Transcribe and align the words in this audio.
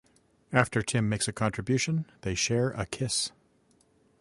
After 0.51 0.81
Tim 0.81 1.07
makes 1.09 1.27
a 1.27 1.31
contribution, 1.31 2.07
they 2.21 2.33
share 2.33 2.71
a 2.71 2.87
kiss. 2.87 3.31